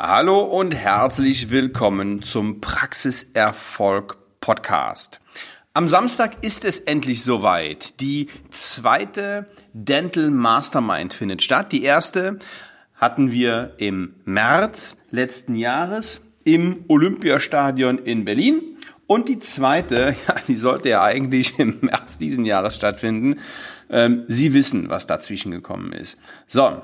Hallo 0.00 0.38
und 0.38 0.76
herzlich 0.76 1.50
willkommen 1.50 2.22
zum 2.22 2.60
Praxiserfolg 2.60 4.16
Podcast. 4.40 5.18
Am 5.74 5.88
Samstag 5.88 6.36
ist 6.42 6.64
es 6.64 6.78
endlich 6.78 7.24
soweit. 7.24 7.98
Die 8.00 8.28
zweite 8.52 9.48
Dental 9.72 10.30
Mastermind 10.30 11.14
findet 11.14 11.42
statt. 11.42 11.72
Die 11.72 11.82
erste 11.82 12.38
hatten 12.94 13.32
wir 13.32 13.74
im 13.78 14.14
März 14.24 14.98
letzten 15.10 15.56
Jahres 15.56 16.20
im 16.44 16.84
Olympiastadion 16.86 17.98
in 17.98 18.24
Berlin. 18.24 18.62
Und 19.08 19.28
die 19.28 19.40
zweite, 19.40 20.14
ja, 20.28 20.36
die 20.46 20.54
sollte 20.54 20.90
ja 20.90 21.02
eigentlich 21.02 21.58
im 21.58 21.78
März 21.80 22.18
diesen 22.18 22.44
Jahres 22.44 22.76
stattfinden. 22.76 23.40
Ähm, 23.90 24.22
Sie 24.28 24.54
wissen, 24.54 24.90
was 24.90 25.08
dazwischen 25.08 25.50
gekommen 25.50 25.92
ist. 25.92 26.18
So, 26.46 26.82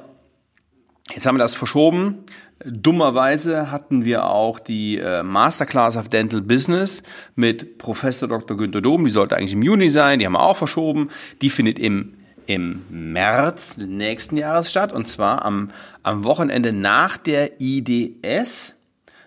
jetzt 1.12 1.27
haben 1.27 1.36
wir 1.36 1.43
das 1.43 1.55
verschoben. 1.55 2.25
Dummerweise 2.64 3.71
hatten 3.71 4.04
wir 4.04 4.27
auch 4.27 4.59
die 4.59 4.99
äh, 4.99 5.22
Masterclass 5.22 5.96
of 5.96 6.08
Dental 6.08 6.40
Business 6.40 7.03
mit 7.35 7.79
Professor 7.79 8.29
Dr. 8.29 8.57
Günter 8.57 8.81
Dom. 8.81 9.04
Die 9.04 9.11
sollte 9.11 9.36
eigentlich 9.36 9.53
im 9.53 9.62
Juni 9.62 9.89
sein. 9.89 10.18
Die 10.18 10.26
haben 10.26 10.32
wir 10.32 10.43
auch 10.43 10.57
verschoben. 10.57 11.11
Die 11.43 11.50
findet 11.50 11.79
im 11.79 12.14
im 12.46 12.82
März 12.90 13.76
nächsten 13.79 14.36
Jahres 14.36 14.71
statt 14.71 14.93
und 14.93 15.09
zwar 15.09 15.45
am, 15.45 15.71
am 16.03 16.25
Wochenende 16.25 16.72
nach 16.72 17.17
der 17.17 17.61
IDS. 17.61 18.76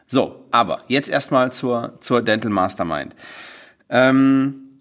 So, 0.06 0.46
aber 0.52 0.84
jetzt 0.88 1.10
erstmal 1.10 1.52
zur, 1.52 1.98
zur 2.00 2.22
Dental 2.22 2.52
Mastermind. 2.52 3.16
Ähm, 3.90 4.80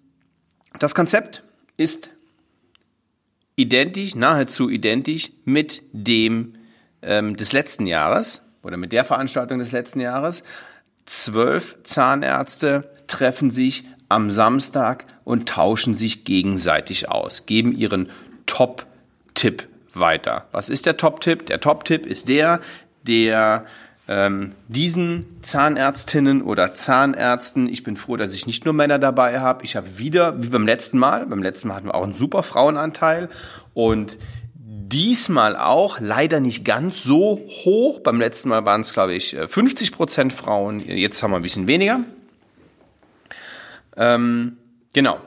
das 0.79 0.95
Konzept 0.95 1.43
ist 1.77 2.09
identisch, 3.55 4.15
nahezu 4.15 4.69
identisch 4.69 5.31
mit 5.43 5.81
dem 5.91 6.53
ähm, 7.01 7.37
des 7.37 7.53
letzten 7.53 7.87
Jahres 7.87 8.41
oder 8.63 8.77
mit 8.77 8.91
der 8.91 9.05
Veranstaltung 9.05 9.59
des 9.59 9.71
letzten 9.71 9.99
Jahres. 9.99 10.43
Zwölf 11.05 11.77
Zahnärzte 11.83 12.89
treffen 13.07 13.51
sich 13.51 13.85
am 14.09 14.29
Samstag 14.29 15.05
und 15.23 15.49
tauschen 15.49 15.95
sich 15.95 16.23
gegenseitig 16.23 17.09
aus, 17.09 17.45
geben 17.45 17.75
ihren 17.75 18.09
Top-Tipp 18.45 19.67
weiter. 19.93 20.47
Was 20.51 20.69
ist 20.69 20.85
der 20.85 20.97
Top-Tipp? 20.97 21.45
Der 21.47 21.59
Top-Tipp 21.59 22.05
ist 22.05 22.29
der, 22.29 22.59
der 23.03 23.65
ähm, 24.09 24.53
diesen 24.67 25.25
Zahnärztinnen 25.41 26.41
oder 26.41 26.73
Zahnärzten, 26.73 27.67
ich 27.67 27.83
bin 27.83 27.97
froh, 27.97 28.15
dass 28.15 28.33
ich 28.33 28.47
nicht 28.47 28.63
nur 28.63 28.73
Männer 28.73 28.99
dabei 28.99 29.39
habe, 29.39 29.65
ich 29.65 29.75
habe 29.75 29.97
wieder, 29.97 30.41
wie 30.41 30.47
beim 30.47 30.65
letzten 30.65 30.97
Mal, 30.97 31.25
beim 31.25 31.43
letzten 31.43 31.67
Mal 31.67 31.75
hatten 31.75 31.87
wir 31.87 31.95
auch 31.95 32.03
einen 32.03 32.13
super 32.13 32.43
Frauenanteil 32.43 33.27
und 33.73 34.17
diesmal 34.89 35.55
auch 35.55 35.99
leider 35.99 36.39
nicht 36.39 36.65
ganz 36.65 37.03
so 37.03 37.41
hoch. 37.65 37.99
Beim 37.99 38.19
letzten 38.19 38.49
Mal 38.49 38.65
waren 38.65 38.81
es, 38.81 38.93
glaube 38.93 39.13
ich, 39.13 39.35
50 39.35 39.91
Prozent 39.91 40.33
Frauen. 40.33 40.79
Jetzt 40.79 41.21
haben 41.21 41.31
wir 41.31 41.37
ein 41.37 41.43
bisschen 41.43 41.67
weniger. 41.67 42.01
Ähm, 43.95 44.57
genau. 44.93 45.19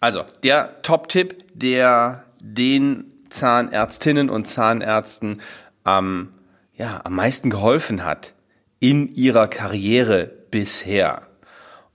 Also 0.00 0.24
der 0.42 0.82
Top-Tipp, 0.82 1.44
der 1.54 2.24
den 2.40 3.12
Zahnärztinnen 3.30 4.30
und 4.30 4.46
Zahnärzten 4.46 5.40
am, 5.84 6.32
ja, 6.76 7.00
am 7.04 7.14
meisten 7.14 7.50
geholfen 7.50 8.04
hat 8.04 8.34
in 8.80 9.12
ihrer 9.14 9.48
Karriere 9.48 10.30
bisher. 10.50 11.22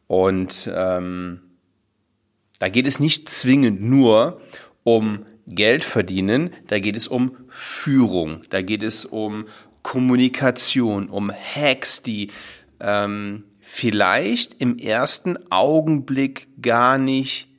Und 0.08 0.70
ähm, 0.74 1.42
da 2.60 2.70
geht 2.70 2.88
es 2.88 3.00
nicht 3.00 3.30
zwingend 3.30 3.82
nur 3.82 4.42
um 4.84 5.26
Geld 5.48 5.84
verdienen, 5.84 6.52
da 6.68 6.80
geht 6.80 6.96
es 6.96 7.08
um 7.08 7.36
Führung, 7.50 8.44
da 8.50 8.62
geht 8.62 8.84
es 8.84 9.06
um 9.06 9.46
Kommunikation, 9.82 11.10
um 11.10 11.32
Hacks, 11.32 12.02
die 12.02 12.32
ähm, 12.80 13.44
vielleicht 13.60 14.62
im 14.62 14.78
ersten 14.78 15.38
Augenblick 15.52 16.48
gar 16.62 16.98
nicht 16.98 17.50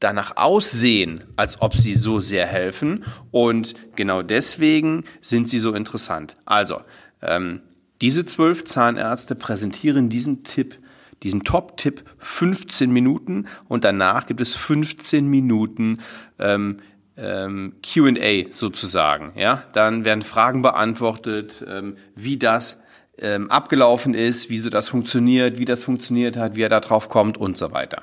danach 0.00 0.36
aussehen, 0.36 1.24
als 1.36 1.62
ob 1.62 1.74
sie 1.74 1.94
so 1.94 2.20
sehr 2.20 2.46
helfen. 2.46 3.04
Und 3.30 3.74
genau 3.96 4.22
deswegen 4.22 5.04
sind 5.20 5.48
sie 5.48 5.58
so 5.58 5.72
interessant. 5.72 6.34
Also, 6.44 6.80
ähm, 7.22 7.62
diese 8.00 8.26
zwölf 8.26 8.64
Zahnärzte 8.64 9.34
präsentieren 9.34 10.10
diesen 10.10 10.44
Tipp 10.44 10.78
diesen 11.22 11.44
Top-Tipp 11.44 12.04
15 12.18 12.90
Minuten 12.90 13.46
und 13.68 13.84
danach 13.84 14.26
gibt 14.26 14.40
es 14.40 14.54
15 14.54 15.26
Minuten 15.26 16.00
ähm, 16.38 16.78
ähm, 17.16 17.74
QA 17.82 18.52
sozusagen. 18.52 19.32
Ja, 19.36 19.62
dann 19.72 20.04
werden 20.04 20.22
Fragen 20.22 20.62
beantwortet, 20.62 21.64
ähm, 21.68 21.96
wie 22.14 22.38
das 22.38 22.80
ähm, 23.18 23.50
abgelaufen 23.50 24.14
ist, 24.14 24.50
wieso 24.50 24.70
das 24.70 24.88
funktioniert, 24.88 25.58
wie 25.58 25.64
das 25.64 25.84
funktioniert 25.84 26.36
hat, 26.36 26.56
wie 26.56 26.62
er 26.62 26.68
da 26.68 26.80
drauf 26.80 27.08
kommt 27.08 27.38
und 27.38 27.56
so 27.56 27.72
weiter. 27.72 28.02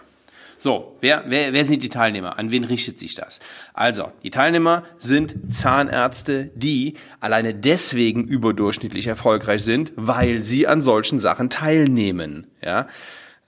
So, 0.62 0.96
wer, 1.02 1.24
wer, 1.26 1.54
wer 1.54 1.66
sind 1.66 1.82
die 1.82 1.90
Teilnehmer? 1.90 2.38
An 2.38 2.52
wen 2.52 2.64
richtet 2.64 3.00
sich 3.00 3.16
das? 3.16 3.40
Also, 3.74 4.12
die 4.22 4.30
Teilnehmer 4.30 4.84
sind 5.00 5.52
Zahnärzte, 5.52 6.52
die 6.54 6.98
alleine 7.20 7.56
deswegen 7.56 8.26
überdurchschnittlich 8.26 9.08
erfolgreich 9.08 9.64
sind, 9.64 9.92
weil 9.96 10.44
sie 10.44 10.68
an 10.68 10.82
solchen 10.82 11.20
Sachen 11.20 11.50
teilnehmen. 11.50 12.46
Ja, 12.64 12.88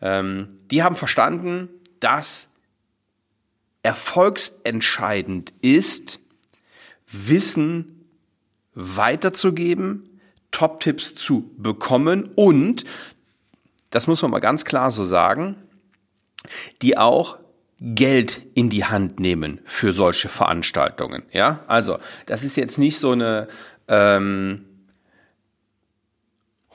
ähm, 0.01 0.57
die 0.71 0.81
haben 0.81 0.95
verstanden, 0.95 1.69
dass 1.99 2.49
erfolgsentscheidend 3.83 5.53
ist, 5.61 6.19
Wissen 7.05 8.07
weiterzugeben, 8.73 10.19
Top-Tipps 10.49 11.13
zu 11.13 11.51
bekommen 11.59 12.31
und, 12.33 12.85
das 13.91 14.07
muss 14.07 14.23
man 14.23 14.31
mal 14.31 14.39
ganz 14.39 14.65
klar 14.65 14.89
so 14.89 15.03
sagen, 15.03 15.57
die 16.81 16.97
auch 16.97 17.37
Geld 17.79 18.41
in 18.55 18.69
die 18.69 18.85
Hand 18.85 19.19
nehmen 19.19 19.59
für 19.65 19.93
solche 19.93 20.29
Veranstaltungen. 20.29 21.23
Ja, 21.31 21.63
also 21.67 21.97
das 22.25 22.43
ist 22.43 22.55
jetzt 22.55 22.79
nicht 22.79 22.97
so 22.97 23.11
eine 23.11 23.47
ähm, 23.87 24.65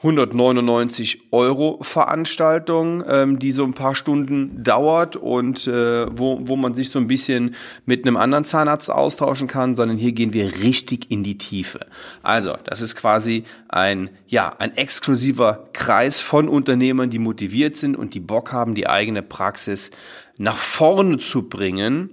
199 0.01 1.23
Euro 1.31 1.79
Veranstaltung, 1.81 3.03
ähm, 3.05 3.37
die 3.37 3.51
so 3.51 3.65
ein 3.65 3.73
paar 3.73 3.95
Stunden 3.95 4.63
dauert 4.63 5.17
und 5.17 5.67
äh, 5.67 6.07
wo, 6.17 6.39
wo 6.43 6.55
man 6.55 6.73
sich 6.73 6.89
so 6.89 6.99
ein 6.99 7.07
bisschen 7.07 7.53
mit 7.85 8.07
einem 8.07 8.15
anderen 8.15 8.45
Zahnarzt 8.45 8.89
austauschen 8.89 9.49
kann, 9.49 9.75
sondern 9.75 9.97
hier 9.97 10.13
gehen 10.13 10.31
wir 10.31 10.61
richtig 10.61 11.11
in 11.11 11.23
die 11.23 11.37
Tiefe. 11.37 11.85
Also, 12.23 12.55
das 12.63 12.81
ist 12.81 12.95
quasi 12.95 13.43
ein, 13.67 14.09
ja, 14.27 14.55
ein 14.57 14.73
exklusiver 14.77 15.67
Kreis 15.73 16.21
von 16.21 16.47
Unternehmern, 16.47 17.09
die 17.09 17.19
motiviert 17.19 17.75
sind 17.75 17.97
und 17.97 18.13
die 18.13 18.21
Bock 18.21 18.53
haben, 18.53 18.75
die 18.75 18.87
eigene 18.87 19.21
Praxis 19.21 19.91
nach 20.37 20.57
vorne 20.57 21.17
zu 21.17 21.49
bringen 21.49 22.09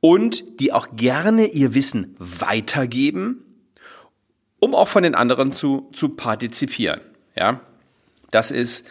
und 0.00 0.58
die 0.58 0.72
auch 0.72 0.88
gerne 0.96 1.48
ihr 1.48 1.74
Wissen 1.74 2.16
weitergeben 2.18 3.43
um 4.64 4.74
auch 4.74 4.88
von 4.88 5.02
den 5.02 5.14
anderen 5.14 5.52
zu, 5.52 5.90
zu 5.92 6.08
partizipieren. 6.08 7.02
Ja, 7.36 7.60
das 8.30 8.50
ist, 8.50 8.88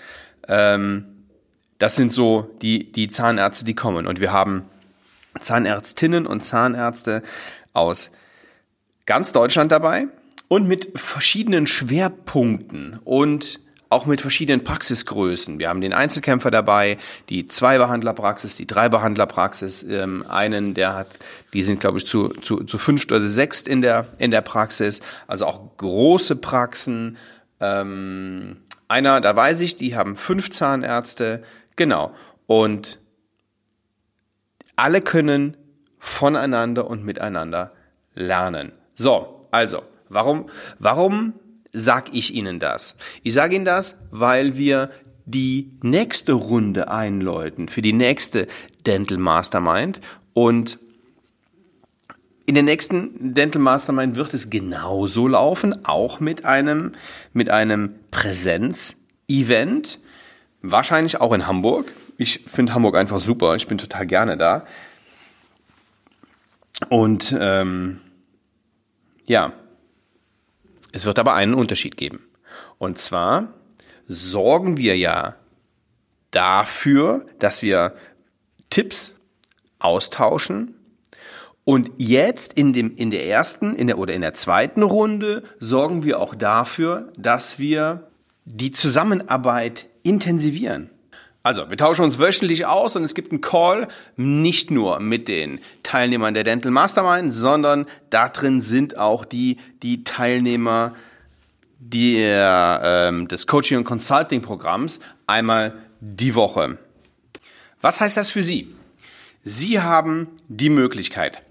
ähm, 0.47 1.25
das 1.79 1.95
sind 1.95 2.13
so 2.13 2.55
die, 2.61 2.91
die 2.91 3.07
Zahnärzte, 3.07 3.65
die 3.65 3.73
kommen. 3.73 4.05
Und 4.05 4.19
wir 4.19 4.31
haben 4.31 4.65
Zahnärztinnen 5.39 6.27
und 6.27 6.41
Zahnärzte 6.41 7.23
aus 7.73 8.11
ganz 9.07 9.31
Deutschland 9.31 9.71
dabei 9.71 10.09
und 10.47 10.67
mit 10.67 10.91
verschiedenen 10.93 11.65
Schwerpunkten 11.65 12.99
und 13.03 13.59
auch 13.93 14.05
mit 14.05 14.21
verschiedenen 14.21 14.63
Praxisgrößen. 14.63 15.59
Wir 15.59 15.69
haben 15.69 15.79
den 15.79 15.93
Einzelkämpfer 15.93 16.51
dabei, 16.51 16.97
die 17.29 17.47
Zwei-Behandler-Praxis, 17.47 18.55
die 18.55 18.65
Drei-Behandler-Praxis, 18.65 19.83
ähm, 19.83 20.25
einen, 20.27 20.73
der 20.73 20.95
hat, 20.95 21.07
die 21.53 21.63
sind, 21.63 21.79
glaube 21.79 21.99
ich, 21.99 22.07
zu, 22.07 22.29
zu, 22.29 22.63
zu 22.63 22.77
fünft 22.77 23.11
oder 23.11 23.25
sechst 23.25 23.67
in 23.67 23.81
der, 23.81 24.07
in 24.17 24.31
der 24.31 24.41
Praxis, 24.41 25.01
also 25.27 25.45
auch 25.45 25.77
große 25.77 26.35
Praxen. 26.35 27.17
Ähm, 27.59 28.57
einer, 28.87 29.21
da 29.21 29.35
weiß 29.35 29.61
ich, 29.61 29.75
die 29.75 29.95
haben 29.95 30.17
fünf 30.17 30.49
Zahnärzte, 30.49 31.43
genau. 31.75 32.13
Und 32.47 32.99
alle 34.75 35.01
können 35.01 35.55
voneinander 35.99 36.87
und 36.87 37.05
miteinander 37.05 37.71
lernen. 38.15 38.73
So, 38.95 39.47
also, 39.51 39.83
warum, 40.09 40.49
warum 40.79 41.33
sag 41.73 42.13
ich 42.13 42.33
Ihnen 42.33 42.59
das? 42.59 42.95
Ich 43.23 43.33
sage 43.33 43.55
Ihnen 43.55 43.65
das, 43.65 43.97
weil 44.11 44.57
wir 44.57 44.91
die 45.25 45.71
nächste 45.81 46.33
Runde 46.33 46.89
einläuten 46.89 47.69
für 47.69 47.81
die 47.81 47.93
nächste 47.93 48.47
Dental 48.85 49.17
Mastermind 49.17 49.99
und 50.33 50.79
in 52.45 52.55
der 52.55 52.63
nächsten 52.63 53.33
Dental 53.33 53.61
Mastermind 53.61 54.17
wird 54.17 54.33
es 54.33 54.49
genauso 54.49 55.29
laufen, 55.29 55.85
auch 55.85 56.19
mit 56.19 56.43
einem, 56.43 56.91
mit 57.31 57.49
einem 57.49 57.95
Präsenz-Event, 58.11 59.99
wahrscheinlich 60.61 61.21
auch 61.21 61.31
in 61.31 61.47
Hamburg. 61.47 61.91
Ich 62.17 62.41
finde 62.45 62.73
Hamburg 62.73 62.97
einfach 62.97 63.21
super, 63.21 63.55
ich 63.55 63.67
bin 63.67 63.77
total 63.77 64.05
gerne 64.05 64.35
da. 64.35 64.65
Und 66.89 67.33
ähm, 67.39 68.01
ja, 69.25 69.53
Es 70.93 71.05
wird 71.05 71.19
aber 71.19 71.33
einen 71.33 71.55
Unterschied 71.55 71.97
geben. 71.97 72.23
Und 72.77 72.97
zwar 72.97 73.53
sorgen 74.07 74.77
wir 74.77 74.95
ja 74.95 75.35
dafür, 76.31 77.25
dass 77.39 77.61
wir 77.61 77.95
Tipps 78.69 79.15
austauschen. 79.79 80.75
Und 81.65 81.91
jetzt 81.97 82.53
in 82.53 82.73
dem, 82.73 82.95
in 82.95 83.09
der 83.09 83.25
ersten, 83.27 83.75
in 83.75 83.87
der, 83.87 83.97
oder 83.97 84.13
in 84.13 84.21
der 84.21 84.33
zweiten 84.33 84.83
Runde 84.83 85.43
sorgen 85.59 86.03
wir 86.03 86.19
auch 86.19 86.35
dafür, 86.35 87.11
dass 87.17 87.57
wir 87.57 88.07
die 88.45 88.71
Zusammenarbeit 88.71 89.87
intensivieren. 90.03 90.89
Also, 91.45 91.69
wir 91.69 91.75
tauschen 91.75 92.05
uns 92.05 92.19
wöchentlich 92.19 92.65
aus 92.65 92.95
und 92.95 93.03
es 93.03 93.13
gibt 93.13 93.33
einen 93.33 93.41
Call 93.41 93.89
nicht 94.15 94.71
nur 94.71 95.01
mit 95.01 95.27
den 95.27 95.59
Teilnehmern 95.83 96.33
der 96.33 96.45
Dental 96.45 96.71
Mastermind, 96.71 97.33
sondern 97.33 97.85
da 98.09 98.29
drin 98.29 98.61
sind 98.61 98.97
auch 98.97 99.25
die, 99.25 99.57
die 99.81 100.05
Teilnehmer 100.05 100.95
der, 101.79 102.81
ähm, 102.85 103.27
des 103.27 103.45
Coaching 103.45 103.79
und 103.79 103.83
Consulting 103.83 104.41
Programms 104.41 105.01
einmal 105.27 105.73
die 105.99 106.33
Woche. 106.33 106.77
Was 107.81 107.99
heißt 107.99 108.15
das 108.15 108.31
für 108.31 108.41
Sie? 108.41 108.73
Sie 109.43 109.81
haben 109.81 110.29
die 110.47 110.69
Möglichkeit, 110.69 111.43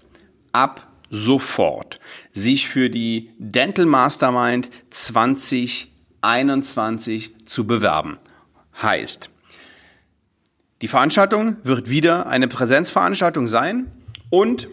ab 0.51 0.87
sofort 1.11 1.99
sich 2.31 2.67
für 2.67 2.89
die 2.89 3.29
Dental 3.37 3.85
Mastermind 3.85 4.71
2021 4.89 7.35
zu 7.45 7.67
bewerben. 7.67 8.17
Heißt, 8.81 9.29
die 10.83 10.89
Veranstaltung 10.89 11.55
wird 11.63 11.89
wieder 11.89 12.27
eine 12.27 12.49
Präsenzveranstaltung 12.49 13.47
sein 13.47 13.89
und 14.29 14.67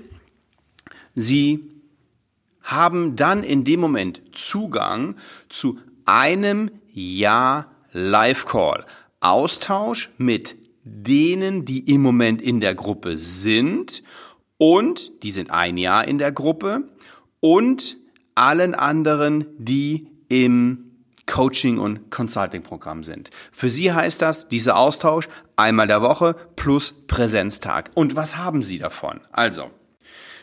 Sie 1.14 1.70
haben 2.62 3.14
dann 3.14 3.44
in 3.44 3.62
dem 3.62 3.78
Moment 3.78 4.20
Zugang 4.32 5.14
zu 5.48 5.78
einem 6.06 6.72
Jahr 6.92 7.70
Live-Call. 7.92 8.86
Austausch 9.20 10.10
mit 10.18 10.56
denen, 10.82 11.64
die 11.64 11.88
im 11.94 12.02
Moment 12.02 12.42
in 12.42 12.58
der 12.58 12.74
Gruppe 12.74 13.16
sind 13.16 14.02
und 14.58 15.22
die 15.22 15.30
sind 15.30 15.52
ein 15.52 15.76
Jahr 15.76 16.08
in 16.08 16.18
der 16.18 16.32
Gruppe 16.32 16.88
und 17.38 17.98
allen 18.34 18.74
anderen, 18.74 19.46
die 19.58 20.08
im 20.28 20.89
Coaching- 21.30 21.78
und 21.78 22.10
Consulting-Programm 22.10 23.04
sind. 23.04 23.30
Für 23.52 23.70
Sie 23.70 23.92
heißt 23.92 24.20
das, 24.20 24.48
dieser 24.48 24.76
Austausch 24.76 25.28
einmal 25.54 25.86
der 25.86 26.02
Woche 26.02 26.34
plus 26.56 26.92
Präsenztag. 27.06 27.90
Und 27.94 28.16
was 28.16 28.36
haben 28.36 28.62
Sie 28.62 28.78
davon? 28.78 29.20
Also, 29.30 29.70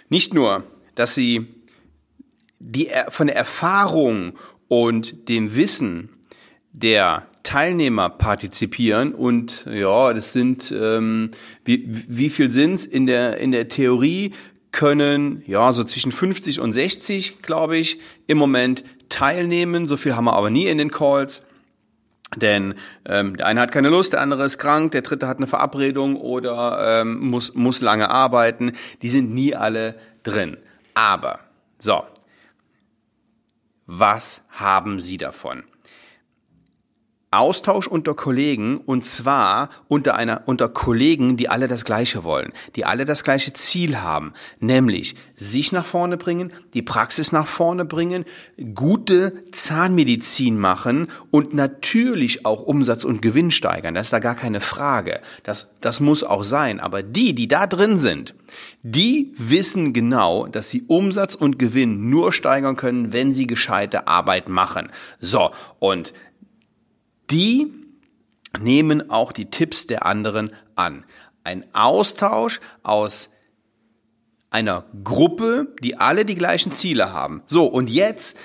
nicht 0.08 0.34
nur, 0.34 0.64
dass 0.96 1.14
Sie 1.14 1.48
die, 2.60 2.90
von 3.10 3.28
der 3.28 3.36
Erfahrung 3.36 4.40
und 4.70 5.28
dem 5.28 5.56
Wissen 5.56 6.10
der 6.72 7.28
Teilnehmer 7.44 8.10
partizipieren 8.10 9.14
und 9.14 9.66
ja, 9.70 10.14
das 10.14 10.34
sind 10.34 10.72
ähm, 10.72 11.32
wie, 11.66 11.86
wie 11.86 12.30
viel 12.30 12.52
sind's 12.52 12.86
in 12.86 13.08
der 13.08 13.38
in 13.38 13.52
der 13.52 13.70
Theorie 13.70 14.34
können 14.72 15.44
ja 15.48 15.72
so 15.72 15.84
zwischen 15.84 16.12
50 16.12 16.60
und 16.60 16.74
60, 16.74 17.42
glaube 17.42 17.78
ich, 17.78 18.00
im 18.28 18.38
Moment 18.38 18.84
teilnehmen. 19.10 19.86
So 19.86 19.98
viel 19.98 20.16
haben 20.16 20.26
wir 20.26 20.34
aber 20.34 20.50
nie 20.50 20.68
in 20.68 20.78
den 20.78 20.92
Calls. 20.92 21.44
Denn 22.36 22.76
ähm, 23.06 23.38
der 23.38 23.46
eine 23.48 23.62
hat 23.62 23.72
keine 23.72 23.90
Lust, 23.90 24.14
der 24.14 24.22
andere 24.22 24.44
ist 24.44 24.58
krank, 24.58 24.92
der 24.92 25.02
dritte 25.02 25.28
hat 25.28 25.38
eine 25.38 25.48
Verabredung 25.48 26.18
oder 26.18 27.02
ähm, 27.02 27.20
muss, 27.20 27.54
muss 27.56 27.82
lange 27.82 28.10
arbeiten. 28.10 28.74
Die 29.02 29.10
sind 29.10 29.34
nie 29.34 29.56
alle 29.56 29.96
drin. 30.24 30.58
Aber, 30.94 31.40
so, 31.80 32.04
was 33.86 34.42
haben 34.50 35.00
Sie 35.00 35.18
davon? 35.18 35.64
Austausch 37.38 37.88
unter 37.88 38.14
Kollegen 38.16 38.78
und 38.78 39.06
zwar 39.06 39.70
unter 39.88 40.16
einer 40.16 40.42
unter 40.46 40.70
Kollegen, 40.70 41.38
die 41.38 41.50
alle 41.50 41.68
das 41.68 41.86
gleiche 41.86 42.24
wollen, 42.24 42.52
die 42.76 42.86
alle 42.86 43.06
das 43.06 43.24
gleiche 43.24 43.54
Ziel 43.54 43.98
haben, 44.02 44.34
nämlich 44.60 45.16
sich 45.36 45.72
nach 45.72 45.86
vorne 45.86 46.18
bringen, 46.18 46.52
die 46.74 46.82
Praxis 46.82 47.32
nach 47.32 47.48
vorne 47.48 47.86
bringen, 47.86 48.26
gute 48.74 49.34
Zahnmedizin 49.52 50.58
machen 50.58 51.08
und 51.32 51.54
natürlich 51.54 52.46
auch 52.46 52.64
Umsatz 52.64 53.04
und 53.04 53.22
Gewinn 53.22 53.52
steigern. 53.52 53.94
Das 53.94 54.08
ist 54.08 54.14
da 54.14 54.20
gar 54.20 54.36
keine 54.36 54.62
Frage. 54.62 55.22
Das 55.44 55.68
das 55.82 56.00
muss 56.00 56.24
auch 56.24 56.44
sein, 56.44 56.80
aber 56.80 57.04
die, 57.04 57.36
die 57.36 57.48
da 57.48 57.68
drin 57.68 57.98
sind, 57.98 58.34
die 58.84 59.34
wissen 59.38 59.94
genau, 59.94 60.48
dass 60.48 60.70
sie 60.70 60.84
Umsatz 60.88 61.36
und 61.36 61.60
Gewinn 61.60 62.10
nur 62.10 62.34
steigern 62.34 62.76
können, 62.76 63.14
wenn 63.14 63.34
sie 63.34 63.48
gescheite 63.48 64.08
Arbeit 64.08 64.50
machen. 64.50 64.90
So, 65.20 65.52
und 65.80 66.14
die 67.30 67.72
nehmen 68.60 69.10
auch 69.10 69.32
die 69.32 69.50
Tipps 69.50 69.88
der 69.88 70.06
anderen 70.06 70.52
an. 70.76 71.06
Ein 71.44 71.66
Austausch 71.74 72.60
aus 72.84 73.30
einer 74.50 74.86
Gruppe, 75.04 75.76
die 75.84 75.98
alle 75.98 76.26
die 76.26 76.36
gleichen 76.36 76.72
Ziele 76.72 77.14
haben. 77.14 77.44
So, 77.48 77.66
und 77.66 77.90
jetzt 77.90 78.38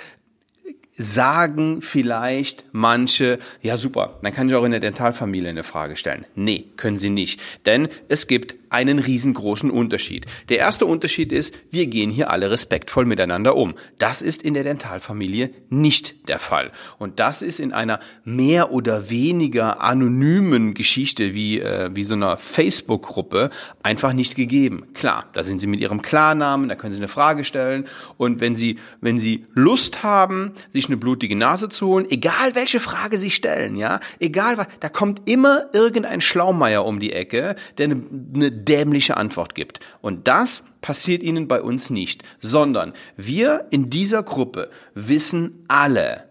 sagen 0.96 1.82
vielleicht 1.82 2.64
manche, 2.72 3.38
ja 3.60 3.78
super, 3.78 4.18
dann 4.22 4.32
kann 4.32 4.48
ich 4.48 4.54
auch 4.54 4.64
in 4.64 4.72
der 4.72 4.80
Dentalfamilie 4.80 5.48
eine 5.48 5.64
Frage 5.64 5.96
stellen. 5.96 6.26
Nee, 6.34 6.66
können 6.76 6.98
sie 6.98 7.10
nicht. 7.10 7.40
Denn 7.66 7.88
es 8.08 8.26
gibt 8.26 8.61
einen 8.72 8.98
riesengroßen 8.98 9.70
Unterschied. 9.70 10.26
Der 10.48 10.58
erste 10.58 10.86
Unterschied 10.86 11.32
ist, 11.32 11.54
wir 11.70 11.86
gehen 11.86 12.10
hier 12.10 12.30
alle 12.30 12.50
respektvoll 12.50 13.04
miteinander 13.04 13.56
um. 13.56 13.74
Das 13.98 14.22
ist 14.22 14.42
in 14.42 14.54
der 14.54 14.64
Dentalfamilie 14.64 15.50
nicht 15.68 16.28
der 16.28 16.38
Fall. 16.38 16.72
Und 16.98 17.20
das 17.20 17.42
ist 17.42 17.60
in 17.60 17.72
einer 17.72 18.00
mehr 18.24 18.72
oder 18.72 19.10
weniger 19.10 19.80
anonymen 19.80 20.74
Geschichte 20.74 21.34
wie, 21.34 21.60
äh, 21.60 21.90
wie 21.94 22.04
so 22.04 22.14
einer 22.14 22.36
Facebook-Gruppe 22.36 23.50
einfach 23.82 24.12
nicht 24.12 24.34
gegeben. 24.34 24.86
Klar, 24.94 25.26
da 25.32 25.44
sind 25.44 25.60
sie 25.60 25.66
mit 25.66 25.80
ihrem 25.80 26.02
Klarnamen, 26.02 26.68
da 26.68 26.74
können 26.74 26.92
sie 26.92 27.00
eine 27.00 27.08
Frage 27.08 27.44
stellen. 27.44 27.86
Und 28.16 28.40
wenn 28.40 28.56
sie, 28.56 28.78
wenn 29.00 29.18
sie 29.18 29.46
Lust 29.54 30.02
haben, 30.02 30.52
sich 30.72 30.86
eine 30.86 30.96
blutige 30.96 31.36
Nase 31.36 31.68
zu 31.68 31.88
holen, 31.88 32.06
egal 32.08 32.54
welche 32.54 32.80
Frage 32.80 33.18
sie 33.18 33.30
stellen, 33.30 33.76
ja, 33.76 34.00
egal 34.18 34.58
was, 34.58 34.68
da 34.80 34.88
kommt 34.88 35.28
immer 35.28 35.66
irgendein 35.72 36.20
Schlaumeier 36.20 36.84
um 36.84 37.00
die 37.00 37.12
Ecke, 37.12 37.56
der 37.78 37.84
eine, 37.84 38.02
eine 38.34 38.50
dämliche 38.64 39.16
Antwort 39.16 39.54
gibt. 39.54 39.80
Und 40.00 40.28
das 40.28 40.64
passiert 40.80 41.22
ihnen 41.22 41.48
bei 41.48 41.62
uns 41.62 41.90
nicht, 41.90 42.22
sondern 42.40 42.92
wir 43.16 43.66
in 43.70 43.90
dieser 43.90 44.22
Gruppe 44.22 44.70
wissen 44.94 45.64
alle, 45.68 46.28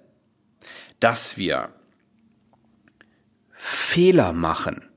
dass 0.99 1.37
wir 1.37 1.69
Fehler 3.51 4.33
machen 4.33 4.90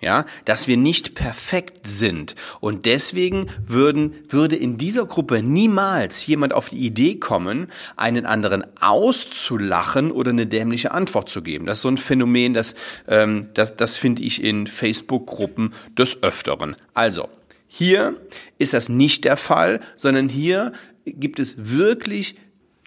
ja, 0.00 0.26
dass 0.44 0.68
wir 0.68 0.76
nicht 0.76 1.14
perfekt 1.14 1.86
sind. 1.88 2.34
Und 2.60 2.86
deswegen 2.86 3.46
würden, 3.66 4.14
würde 4.28 4.56
in 4.56 4.78
dieser 4.78 5.06
Gruppe 5.06 5.42
niemals 5.42 6.26
jemand 6.26 6.54
auf 6.54 6.68
die 6.70 6.78
Idee 6.78 7.16
kommen, 7.16 7.68
einen 7.96 8.24
anderen 8.24 8.64
auszulachen 8.80 10.12
oder 10.12 10.30
eine 10.30 10.46
dämliche 10.46 10.92
Antwort 10.92 11.28
zu 11.28 11.42
geben. 11.42 11.66
Das 11.66 11.78
ist 11.78 11.82
so 11.82 11.88
ein 11.88 11.96
Phänomen, 11.96 12.54
das, 12.54 12.74
ähm, 13.08 13.48
das, 13.54 13.76
das 13.76 13.96
finde 13.96 14.22
ich 14.22 14.42
in 14.42 14.66
Facebook-Gruppen 14.66 15.74
des 15.96 16.22
Öfteren. 16.22 16.76
Also, 16.94 17.28
hier 17.66 18.16
ist 18.58 18.74
das 18.74 18.88
nicht 18.88 19.24
der 19.24 19.36
Fall, 19.36 19.80
sondern 19.96 20.28
hier 20.28 20.72
gibt 21.04 21.40
es 21.40 21.54
wirklich 21.56 22.36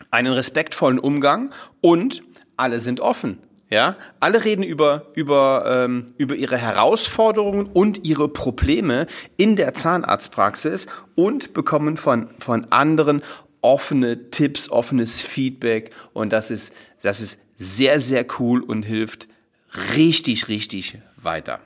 einen 0.09 0.33
respektvollen 0.33 0.97
Umgang 0.97 1.51
und 1.81 2.23
alle 2.57 2.79
sind 2.79 2.99
offen. 2.99 3.39
Ja, 3.71 3.95
alle 4.19 4.43
reden 4.43 4.63
über 4.63 5.07
über 5.15 5.63
ähm, 5.85 6.05
über 6.17 6.35
ihre 6.35 6.57
Herausforderungen 6.57 7.67
und 7.67 8.03
ihre 8.05 8.27
Probleme 8.27 9.07
in 9.37 9.55
der 9.55 9.73
Zahnarztpraxis 9.73 10.87
und 11.15 11.53
bekommen 11.53 11.95
von 11.95 12.27
von 12.39 12.69
anderen 12.69 13.21
offene 13.61 14.29
Tipps, 14.29 14.69
offenes 14.69 15.21
Feedback 15.21 15.91
und 16.11 16.33
das 16.33 16.51
ist 16.51 16.73
das 17.01 17.21
ist 17.21 17.39
sehr 17.55 18.01
sehr 18.01 18.25
cool 18.39 18.61
und 18.61 18.83
hilft 18.83 19.29
richtig 19.95 20.49
richtig 20.49 20.97
weiter. 21.15 21.61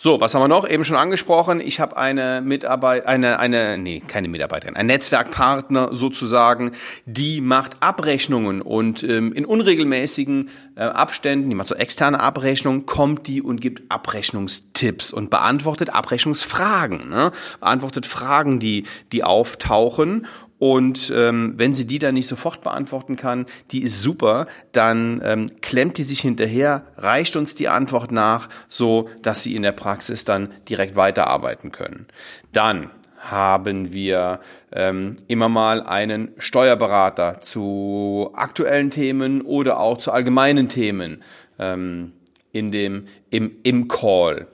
So, 0.00 0.20
was 0.20 0.32
haben 0.32 0.42
wir 0.42 0.48
noch? 0.48 0.68
Eben 0.68 0.84
schon 0.84 0.96
angesprochen. 0.96 1.60
Ich 1.60 1.80
habe 1.80 1.96
eine 1.96 2.40
Mitarbeit, 2.40 3.04
eine, 3.06 3.40
eine, 3.40 3.76
nee, 3.78 4.00
keine 4.06 4.28
Mitarbeiterin, 4.28 4.76
ein 4.76 4.86
Netzwerkpartner 4.86 5.92
sozusagen, 5.92 6.70
die 7.04 7.40
macht 7.40 7.82
Abrechnungen 7.82 8.62
und 8.62 9.02
ähm, 9.02 9.32
in 9.32 9.44
unregelmäßigen 9.44 10.50
äh, 10.76 10.82
Abständen, 10.82 11.50
die 11.50 11.56
macht 11.56 11.66
so 11.66 11.74
externe 11.74 12.20
Abrechnungen, 12.20 12.86
kommt 12.86 13.26
die 13.26 13.42
und 13.42 13.60
gibt 13.60 13.90
Abrechnungstipps 13.90 15.12
und 15.12 15.30
beantwortet 15.30 15.90
Abrechnungsfragen, 15.90 17.08
ne? 17.08 17.32
beantwortet 17.58 18.06
Fragen, 18.06 18.60
die, 18.60 18.84
die 19.10 19.24
auftauchen 19.24 20.28
und 20.58 21.12
ähm, 21.14 21.54
wenn 21.56 21.72
sie 21.72 21.86
die 21.86 21.98
dann 21.98 22.14
nicht 22.14 22.28
sofort 22.28 22.62
beantworten 22.62 23.16
kann, 23.16 23.46
die 23.70 23.82
ist 23.82 24.00
super, 24.02 24.46
dann 24.72 25.20
ähm, 25.24 25.46
klemmt 25.60 25.98
die 25.98 26.02
sich 26.02 26.20
hinterher, 26.20 26.84
reicht 26.96 27.36
uns 27.36 27.54
die 27.54 27.68
Antwort 27.68 28.10
nach, 28.10 28.48
so 28.68 29.08
dass 29.22 29.42
sie 29.42 29.54
in 29.54 29.62
der 29.62 29.72
Praxis 29.72 30.24
dann 30.24 30.50
direkt 30.68 30.96
weiterarbeiten 30.96 31.70
können. 31.70 32.06
Dann 32.52 32.90
haben 33.18 33.92
wir 33.92 34.40
ähm, 34.72 35.16
immer 35.26 35.48
mal 35.48 35.82
einen 35.82 36.32
Steuerberater 36.38 37.40
zu 37.40 38.30
aktuellen 38.34 38.90
Themen 38.90 39.42
oder 39.42 39.80
auch 39.80 39.98
zu 39.98 40.12
allgemeinen 40.12 40.68
Themen 40.68 41.22
ähm, 41.58 42.12
in 42.52 42.72
dem, 42.72 43.06
im, 43.30 43.56
im 43.62 43.88
Call. 43.88 44.46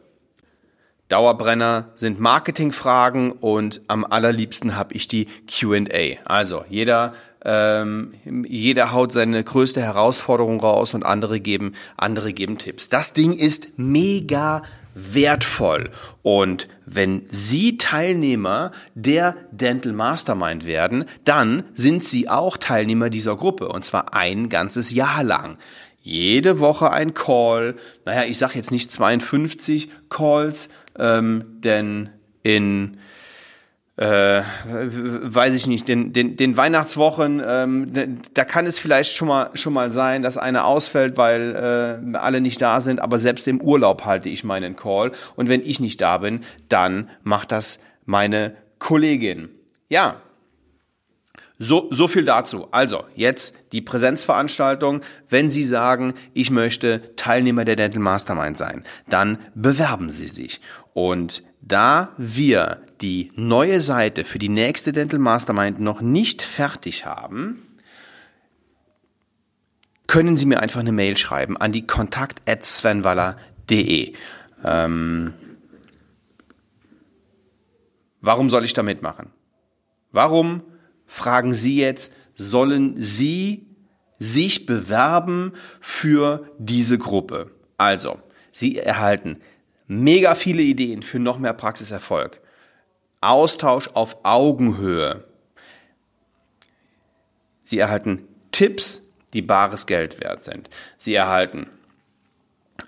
Dauerbrenner 1.14 1.90
sind 1.94 2.18
Marketingfragen 2.18 3.30
und 3.30 3.82
am 3.86 4.04
allerliebsten 4.04 4.74
habe 4.74 4.94
ich 4.94 5.06
die 5.06 5.28
QA. 5.46 6.16
Also 6.24 6.64
jeder, 6.68 7.14
ähm, 7.44 8.14
jeder 8.24 8.90
haut 8.90 9.12
seine 9.12 9.44
größte 9.44 9.80
Herausforderung 9.80 10.58
raus 10.58 10.92
und 10.92 11.06
andere 11.06 11.38
geben, 11.38 11.74
andere 11.96 12.32
geben 12.32 12.58
Tipps. 12.58 12.88
Das 12.88 13.12
Ding 13.12 13.32
ist 13.32 13.68
mega 13.76 14.62
wertvoll. 14.96 15.90
Und 16.24 16.66
wenn 16.84 17.22
Sie 17.30 17.78
Teilnehmer 17.78 18.72
der 18.96 19.36
Dental 19.52 19.92
Mastermind 19.92 20.66
werden, 20.66 21.04
dann 21.24 21.62
sind 21.74 22.02
Sie 22.02 22.28
auch 22.28 22.56
Teilnehmer 22.56 23.08
dieser 23.08 23.36
Gruppe 23.36 23.68
und 23.68 23.84
zwar 23.84 24.14
ein 24.14 24.48
ganzes 24.48 24.90
Jahr 24.90 25.22
lang 25.22 25.58
jede 26.04 26.60
Woche 26.60 26.90
ein 26.90 27.14
Call. 27.14 27.76
Naja, 28.04 28.24
ich 28.24 28.36
sage 28.36 28.56
jetzt 28.56 28.70
nicht 28.70 28.92
52 28.92 29.90
Calls, 30.10 30.68
ähm, 30.98 31.60
denn 31.60 32.10
in 32.42 32.98
äh, 33.96 34.42
weiß 34.64 35.54
ich 35.54 35.68
nicht, 35.68 35.86
den, 35.86 36.12
den, 36.12 36.36
den 36.36 36.56
Weihnachtswochen, 36.56 37.40
ähm, 37.46 38.18
da 38.34 38.44
kann 38.44 38.66
es 38.66 38.78
vielleicht 38.78 39.14
schon 39.14 39.28
mal, 39.28 39.50
schon 39.54 39.72
mal 39.72 39.90
sein, 39.92 40.22
dass 40.22 40.36
eine 40.36 40.64
ausfällt, 40.64 41.16
weil 41.16 41.54
äh, 42.12 42.16
alle 42.16 42.40
nicht 42.40 42.60
da 42.60 42.80
sind, 42.80 43.00
aber 43.00 43.18
selbst 43.18 43.46
im 43.46 43.60
Urlaub 43.60 44.04
halte 44.04 44.28
ich 44.28 44.42
meinen 44.42 44.74
Call 44.74 45.12
und 45.36 45.48
wenn 45.48 45.60
ich 45.64 45.78
nicht 45.78 46.00
da 46.00 46.18
bin, 46.18 46.40
dann 46.68 47.08
macht 47.22 47.52
das 47.52 47.78
meine 48.04 48.56
Kollegin. 48.80 49.48
Ja, 49.88 50.16
so, 51.64 51.88
so 51.90 52.06
viel 52.08 52.24
dazu. 52.24 52.68
Also, 52.70 53.04
jetzt 53.16 53.54
die 53.72 53.80
Präsenzveranstaltung. 53.80 55.00
Wenn 55.28 55.50
Sie 55.50 55.64
sagen, 55.64 56.14
ich 56.34 56.50
möchte 56.50 57.14
Teilnehmer 57.16 57.64
der 57.64 57.76
Dental 57.76 58.00
Mastermind 58.00 58.58
sein, 58.58 58.84
dann 59.08 59.38
bewerben 59.54 60.12
Sie 60.12 60.28
sich. 60.28 60.60
Und 60.92 61.42
da 61.62 62.12
wir 62.18 62.82
die 63.00 63.32
neue 63.34 63.80
Seite 63.80 64.24
für 64.24 64.38
die 64.38 64.50
nächste 64.50 64.92
Dental 64.92 65.18
Mastermind 65.18 65.80
noch 65.80 66.00
nicht 66.00 66.42
fertig 66.42 67.04
haben, 67.06 67.66
können 70.06 70.36
Sie 70.36 70.46
mir 70.46 70.60
einfach 70.60 70.78
eine 70.80 70.92
Mail 70.92 71.16
schreiben 71.16 71.56
an 71.56 71.72
die 71.72 71.86
kontakt.svenwaller.de. 71.86 74.12
Ähm, 74.64 75.32
warum 78.20 78.50
soll 78.50 78.64
ich 78.64 78.74
da 78.74 78.82
mitmachen? 78.82 79.30
Warum 80.12 80.62
fragen 81.14 81.54
Sie 81.54 81.78
jetzt, 81.78 82.12
sollen 82.34 82.94
Sie 83.00 83.66
sich 84.18 84.66
bewerben 84.66 85.52
für 85.80 86.50
diese 86.58 86.98
Gruppe? 86.98 87.52
Also, 87.78 88.18
Sie 88.50 88.78
erhalten 88.78 89.40
mega 89.86 90.34
viele 90.34 90.62
Ideen 90.62 91.02
für 91.02 91.18
noch 91.20 91.38
mehr 91.38 91.52
Praxiserfolg. 91.52 92.40
Austausch 93.20 93.88
auf 93.94 94.24
Augenhöhe. 94.24 95.24
Sie 97.62 97.78
erhalten 97.78 98.26
Tipps, 98.50 99.00
die 99.32 99.42
bares 99.42 99.86
Geld 99.86 100.20
wert 100.20 100.42
sind. 100.42 100.68
Sie 100.98 101.14
erhalten 101.14 101.70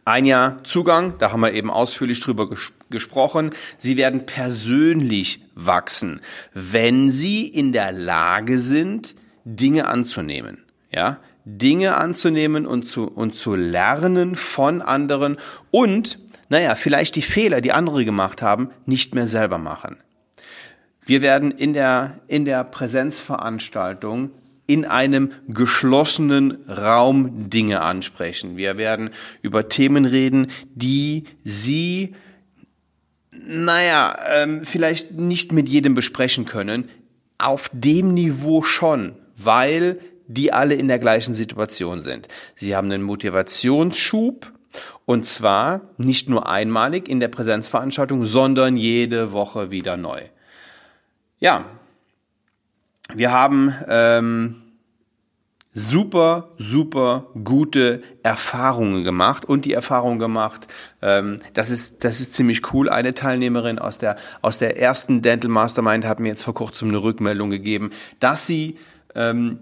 ein 0.04 0.24
Jahr 0.24 0.62
Zugang, 0.64 1.18
da 1.18 1.32
haben 1.32 1.40
wir 1.40 1.52
eben 1.52 1.70
ausführlich 1.70 2.20
drüber 2.20 2.48
ges 2.48 2.72
gesprochen. 2.88 3.50
Sie 3.78 3.96
werden 3.96 4.26
persönlich 4.26 5.42
wachsen, 5.56 6.20
wenn 6.54 7.10
Sie 7.10 7.48
in 7.48 7.72
der 7.72 7.90
Lage 7.90 8.60
sind, 8.60 9.16
Dinge 9.44 9.88
anzunehmen. 9.88 10.64
Ja, 10.92 11.18
Dinge 11.44 11.96
anzunehmen 11.96 12.66
und 12.66 12.84
zu, 12.84 13.08
und 13.08 13.34
zu 13.34 13.54
lernen 13.54 14.36
von 14.36 14.82
anderen 14.82 15.36
und, 15.70 16.18
naja, 16.48 16.74
vielleicht 16.74 17.16
die 17.16 17.22
Fehler, 17.22 17.60
die 17.60 17.72
andere 17.72 18.04
gemacht 18.04 18.42
haben, 18.42 18.70
nicht 18.84 19.14
mehr 19.14 19.26
selber 19.26 19.58
machen. 19.58 19.96
Wir 21.04 21.22
werden 21.22 21.52
in 21.52 21.72
der, 21.72 22.18
in 22.26 22.44
der 22.44 22.64
Präsenzveranstaltung 22.64 24.30
in 24.66 24.84
einem 24.84 25.32
geschlossenen 25.48 26.58
Raum 26.68 27.50
Dinge 27.50 27.82
ansprechen. 27.82 28.56
Wir 28.56 28.76
werden 28.76 29.10
über 29.42 29.68
Themen 29.68 30.04
reden, 30.04 30.50
die 30.74 31.24
Sie, 31.44 32.14
naja, 33.30 34.16
ähm, 34.28 34.64
vielleicht 34.64 35.12
nicht 35.12 35.52
mit 35.52 35.68
jedem 35.68 35.94
besprechen 35.94 36.46
können, 36.46 36.88
auf 37.38 37.70
dem 37.72 38.14
Niveau 38.14 38.62
schon, 38.62 39.14
weil 39.36 40.00
die 40.26 40.52
alle 40.52 40.74
in 40.74 40.88
der 40.88 40.98
gleichen 40.98 41.34
Situation 41.34 42.02
sind. 42.02 42.26
Sie 42.56 42.74
haben 42.74 42.90
einen 42.90 43.02
Motivationsschub, 43.02 44.52
und 45.04 45.24
zwar 45.24 45.82
nicht 45.96 46.28
nur 46.28 46.48
einmalig 46.48 47.08
in 47.08 47.20
der 47.20 47.28
Präsenzveranstaltung, 47.28 48.24
sondern 48.24 48.76
jede 48.76 49.32
Woche 49.32 49.70
wieder 49.70 49.96
neu. 49.96 50.22
Ja, 51.38 51.66
wir 53.14 53.30
haben 53.30 53.74
ähm, 53.88 54.62
super, 55.76 56.48
super 56.56 57.26
gute 57.44 58.02
Erfahrungen 58.22 59.04
gemacht 59.04 59.44
und 59.44 59.66
die 59.66 59.74
Erfahrung 59.74 60.18
gemacht, 60.18 60.66
ähm, 61.02 61.36
das 61.52 61.70
ist 61.70 62.02
das 62.02 62.20
ist 62.20 62.32
ziemlich 62.32 62.72
cool. 62.72 62.88
Eine 62.88 63.12
Teilnehmerin 63.12 63.78
aus 63.78 63.98
der 63.98 64.16
aus 64.40 64.58
der 64.58 64.80
ersten 64.80 65.20
Dental 65.20 65.50
Mastermind 65.50 66.06
hat 66.06 66.18
mir 66.18 66.28
jetzt 66.28 66.42
vor 66.42 66.54
kurzem 66.54 66.88
eine 66.88 67.02
Rückmeldung 67.02 67.50
gegeben, 67.50 67.90
dass 68.20 68.46
sie 68.46 68.78
ähm, 69.14 69.58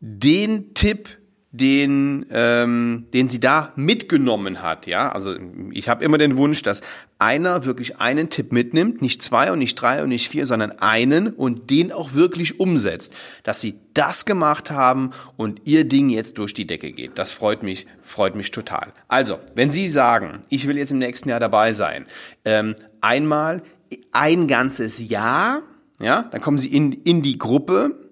den 0.00 0.72
Tipp 0.74 1.18
den, 1.54 2.26
ähm, 2.32 3.06
den 3.14 3.28
sie 3.28 3.38
da 3.38 3.72
mitgenommen 3.76 4.60
hat. 4.60 4.88
Ja, 4.88 5.12
also 5.12 5.36
ich 5.70 5.88
habe 5.88 6.04
immer 6.04 6.18
den 6.18 6.36
Wunsch, 6.36 6.62
dass 6.62 6.80
einer 7.20 7.64
wirklich 7.64 8.00
einen 8.00 8.28
Tipp 8.28 8.50
mitnimmt, 8.50 9.00
nicht 9.00 9.22
zwei 9.22 9.52
und 9.52 9.60
nicht 9.60 9.76
drei 9.76 10.02
und 10.02 10.08
nicht 10.08 10.28
vier, 10.28 10.46
sondern 10.46 10.72
einen 10.80 11.28
und 11.28 11.70
den 11.70 11.92
auch 11.92 12.12
wirklich 12.14 12.58
umsetzt, 12.58 13.12
dass 13.44 13.60
sie 13.60 13.76
das 13.94 14.24
gemacht 14.24 14.72
haben 14.72 15.12
und 15.36 15.60
ihr 15.64 15.84
Ding 15.84 16.10
jetzt 16.10 16.38
durch 16.38 16.54
die 16.54 16.66
Decke 16.66 16.90
geht. 16.90 17.18
Das 17.18 17.30
freut 17.30 17.62
mich, 17.62 17.86
freut 18.02 18.34
mich 18.34 18.50
total. 18.50 18.92
Also, 19.06 19.38
wenn 19.54 19.70
Sie 19.70 19.88
sagen, 19.88 20.40
ich 20.48 20.66
will 20.66 20.76
jetzt 20.76 20.90
im 20.90 20.98
nächsten 20.98 21.28
Jahr 21.28 21.40
dabei 21.40 21.70
sein, 21.70 22.06
ähm, 22.44 22.74
einmal 23.00 23.62
ein 24.10 24.48
ganzes 24.48 25.08
Jahr, 25.08 25.62
ja, 26.00 26.28
dann 26.32 26.40
kommen 26.40 26.58
Sie 26.58 26.74
in, 26.74 26.92
in 26.92 27.22
die 27.22 27.38
Gruppe 27.38 28.03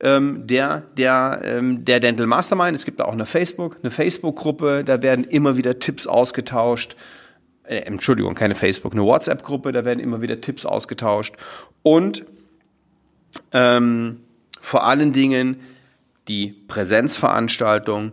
ähm, 0.00 0.46
der, 0.46 0.82
der, 0.96 1.40
ähm, 1.44 1.84
der 1.84 2.00
Dental 2.00 2.26
Mastermind. 2.26 2.76
Es 2.76 2.84
gibt 2.84 3.00
da 3.00 3.04
auch 3.04 3.12
eine 3.12 3.26
Facebook, 3.26 3.78
eine 3.82 3.90
Facebook-Gruppe, 3.90 4.84
da 4.84 5.02
werden 5.02 5.24
immer 5.24 5.56
wieder 5.56 5.78
Tipps 5.78 6.06
ausgetauscht. 6.06 6.96
Äh, 7.64 7.78
Entschuldigung, 7.78 8.34
keine 8.34 8.54
Facebook, 8.54 8.92
eine 8.92 9.02
WhatsApp-Gruppe, 9.02 9.72
da 9.72 9.84
werden 9.84 10.00
immer 10.00 10.20
wieder 10.20 10.40
Tipps 10.40 10.66
ausgetauscht. 10.66 11.34
Und 11.82 12.26
ähm, 13.52 14.20
vor 14.60 14.84
allen 14.84 15.12
Dingen 15.12 15.60
die 16.28 16.48
Präsenzveranstaltung 16.68 18.12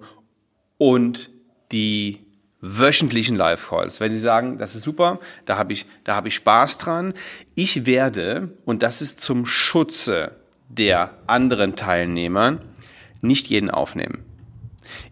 und 0.77 1.31
die 1.71 2.19
wöchentlichen 2.61 3.35
Live-Calls. 3.35 3.99
Wenn 3.99 4.13
Sie 4.13 4.19
sagen, 4.19 4.57
das 4.57 4.75
ist 4.75 4.83
super, 4.83 5.19
da 5.45 5.57
habe 5.57 5.73
ich, 5.73 5.85
da 6.05 6.15
habe 6.15 6.29
ich 6.29 6.35
Spaß 6.35 6.77
dran. 6.77 7.13
Ich 7.55 7.85
werde, 7.85 8.55
und 8.63 8.83
das 8.83 9.01
ist 9.01 9.19
zum 9.19 9.45
Schutze 9.45 10.42
der 10.77 11.11
anderen 11.27 11.75
Teilnehmer 11.75 12.59
nicht 13.21 13.47
jeden 13.47 13.69
aufnehmen. 13.69 14.25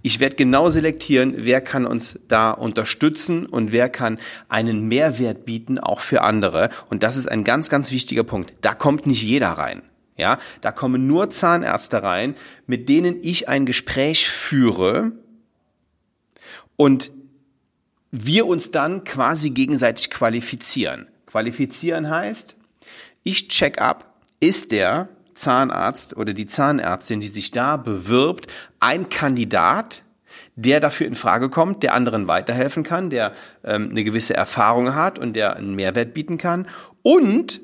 Ich 0.02 0.20
werde 0.20 0.36
genau 0.36 0.70
selektieren, 0.70 1.34
wer 1.38 1.62
kann 1.62 1.86
uns 1.86 2.20
da 2.28 2.52
unterstützen 2.52 3.46
und 3.46 3.72
wer 3.72 3.90
kann 3.90 4.20
einen 4.50 4.88
Mehrwert 4.88 5.46
bieten, 5.46 5.80
auch 5.80 6.02
für 6.02 6.22
andere. 6.22 6.70
Und 6.90 7.04
das 7.04 7.16
ist 7.18 7.28
ein 7.28 7.44
ganz, 7.44 7.70
ganz 7.70 7.92
wichtiger 7.92 8.24
Punkt. 8.24 8.54
Da 8.62 8.74
kommt 8.74 9.08
nicht 9.08 9.24
jeder 9.24 9.50
rein. 9.50 9.82
Ja, 10.18 10.38
da 10.60 10.72
kommen 10.72 11.08
nur 11.08 11.30
Zahnärzte 11.30 12.04
rein, 12.04 12.36
mit 12.68 12.90
denen 12.90 13.24
ich 13.24 13.50
ein 13.50 13.66
Gespräch 13.66 14.30
führe 14.30 15.14
und 16.76 17.12
wir 18.12 18.46
uns 18.46 18.72
dann 18.72 19.04
quasi 19.04 19.52
gegenseitig 19.52 20.10
qualifizieren. 20.10 21.08
Qualifizieren 21.26 22.10
heißt, 22.10 22.56
ich 23.24 23.48
check 23.48 23.82
ab, 23.82 24.20
ist 24.42 24.72
der 24.72 25.08
Zahnarzt 25.34 26.18
oder 26.18 26.34
die 26.34 26.48
Zahnärztin, 26.48 27.20
die 27.20 27.28
sich 27.28 27.52
da 27.52 27.78
bewirbt, 27.78 28.48
ein 28.80 29.10
Kandidat, 29.10 30.04
der 30.56 30.80
dafür 30.80 31.08
in 31.08 31.16
Frage 31.16 31.50
kommt, 31.50 31.84
der 31.84 31.94
anderen 31.94 32.28
weiterhelfen 32.28 32.84
kann, 32.84 33.10
der 33.10 33.34
ähm, 33.64 33.90
eine 33.92 34.04
gewisse 34.04 34.34
Erfahrung 34.34 34.96
hat 34.96 35.18
und 35.18 35.34
der 35.34 35.56
einen 35.56 35.76
Mehrwert 35.76 36.14
bieten 36.14 36.38
kann? 36.38 36.68
Und 37.04 37.62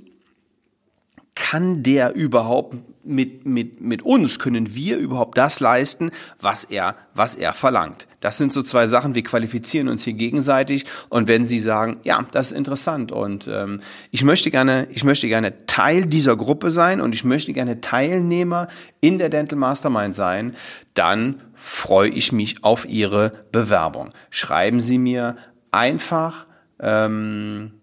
kann 1.35 1.83
der 1.83 2.15
überhaupt 2.15 2.75
mit, 3.07 3.45
mit, 3.45 3.81
mit 3.81 4.03
uns 4.03 4.39
können 4.39 4.75
wir 4.75 4.97
überhaupt 4.97 5.37
das 5.37 5.59
leisten, 5.59 6.11
was 6.39 6.63
er, 6.63 6.95
was 7.13 7.35
er 7.35 7.53
verlangt. 7.53 8.07
Das 8.19 8.37
sind 8.37 8.51
so 8.51 8.61
zwei 8.61 8.87
Sachen, 8.87 9.15
wir 9.15 9.23
qualifizieren 9.23 9.87
uns 9.87 10.03
hier 10.03 10.13
gegenseitig 10.13 10.85
und 11.09 11.27
wenn 11.27 11.45
Sie 11.45 11.59
sagen, 11.59 11.97
ja, 12.03 12.25
das 12.31 12.51
ist 12.51 12.57
interessant 12.57 13.11
und 13.11 13.47
ähm, 13.47 13.81
ich 14.11 14.23
möchte 14.23 14.51
gerne, 14.51 14.87
ich 14.91 15.03
möchte 15.03 15.27
gerne 15.27 15.65
Teil 15.67 16.05
dieser 16.05 16.35
Gruppe 16.35 16.71
sein 16.71 16.99
und 16.99 17.13
ich 17.13 17.23
möchte 17.23 17.53
gerne 17.53 17.79
Teilnehmer 17.81 18.67
in 19.01 19.17
der 19.17 19.29
Dental 19.29 19.57
Mastermind 19.57 20.15
sein, 20.15 20.55
dann 20.93 21.41
freue 21.53 22.09
ich 22.09 22.31
mich 22.31 22.63
auf 22.63 22.87
Ihre 22.87 23.31
Bewerbung. 23.51 24.09
Schreiben 24.29 24.79
Sie 24.79 24.97
mir 24.97 25.37
einfach 25.71 26.47
ähm, 26.79 27.76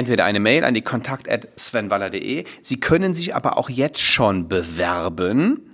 entweder 0.00 0.24
eine 0.24 0.40
Mail 0.40 0.64
an 0.64 0.74
die 0.74 0.82
kontakt 0.82 1.30
at 1.30 1.48
svenwaller.de. 1.58 2.44
Sie 2.62 2.80
können 2.80 3.14
sich 3.14 3.34
aber 3.34 3.58
auch 3.58 3.70
jetzt 3.70 4.00
schon 4.00 4.48
bewerben. 4.48 5.70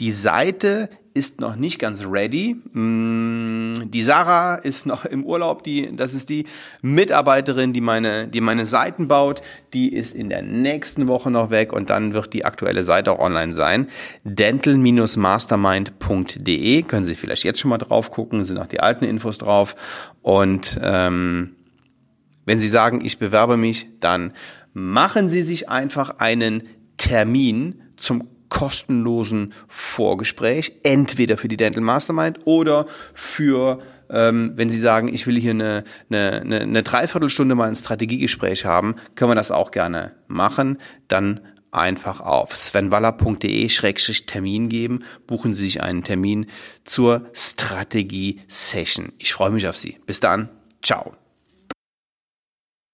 Die 0.00 0.12
Seite 0.12 0.88
ist 1.12 1.40
noch 1.40 1.56
nicht 1.56 1.80
ganz 1.80 2.06
ready. 2.06 2.54
Mm, 2.72 3.90
die 3.90 4.02
Sarah 4.02 4.54
ist 4.54 4.86
noch 4.86 5.04
im 5.04 5.24
Urlaub. 5.24 5.64
Die, 5.64 5.94
das 5.94 6.14
ist 6.14 6.30
die 6.30 6.46
Mitarbeiterin, 6.80 7.72
die 7.72 7.80
meine, 7.80 8.28
die 8.28 8.40
meine 8.40 8.64
Seiten 8.64 9.08
baut. 9.08 9.40
Die 9.74 9.92
ist 9.92 10.14
in 10.14 10.30
der 10.30 10.42
nächsten 10.42 11.08
Woche 11.08 11.30
noch 11.30 11.50
weg 11.50 11.72
und 11.72 11.90
dann 11.90 12.14
wird 12.14 12.32
die 12.32 12.44
aktuelle 12.44 12.84
Seite 12.84 13.10
auch 13.12 13.18
online 13.18 13.54
sein. 13.54 13.88
dental-mastermind.de 14.24 16.82
können 16.82 17.04
Sie 17.04 17.16
vielleicht 17.16 17.44
jetzt 17.44 17.60
schon 17.60 17.70
mal 17.70 17.78
drauf 17.78 18.10
gucken. 18.10 18.44
Sind 18.44 18.58
auch 18.58 18.66
die 18.66 18.80
alten 18.80 19.04
Infos 19.04 19.38
drauf 19.38 19.74
und 20.22 20.78
ähm, 20.82 21.56
wenn 22.48 22.58
Sie 22.58 22.66
sagen, 22.66 23.04
ich 23.04 23.18
bewerbe 23.18 23.56
mich, 23.58 23.86
dann 24.00 24.32
machen 24.72 25.28
Sie 25.28 25.42
sich 25.42 25.68
einfach 25.68 26.18
einen 26.18 26.62
Termin 26.96 27.82
zum 27.98 28.26
kostenlosen 28.48 29.52
Vorgespräch, 29.68 30.72
entweder 30.82 31.36
für 31.36 31.48
die 31.48 31.58
Dental 31.58 31.82
Mastermind 31.82 32.38
oder 32.46 32.86
für, 33.12 33.82
ähm, 34.08 34.52
wenn 34.56 34.70
Sie 34.70 34.80
sagen, 34.80 35.12
ich 35.12 35.26
will 35.26 35.38
hier 35.38 35.50
eine, 35.50 35.84
eine, 36.08 36.40
eine, 36.40 36.60
eine 36.60 36.82
Dreiviertelstunde 36.82 37.54
mal 37.54 37.68
ein 37.68 37.76
Strategiegespräch 37.76 38.64
haben, 38.64 38.96
können 39.14 39.30
wir 39.30 39.34
das 39.34 39.50
auch 39.50 39.70
gerne 39.70 40.12
machen. 40.26 40.78
Dann 41.06 41.40
einfach 41.70 42.22
auf 42.22 42.56
svenwaller.de-termin 42.56 44.70
geben, 44.70 45.04
buchen 45.26 45.52
Sie 45.52 45.64
sich 45.64 45.82
einen 45.82 46.02
Termin 46.02 46.46
zur 46.84 47.28
Strategie-Session. 47.34 49.12
Ich 49.18 49.34
freue 49.34 49.50
mich 49.50 49.68
auf 49.68 49.76
Sie. 49.76 49.98
Bis 50.06 50.20
dann. 50.20 50.48
Ciao. 50.82 51.12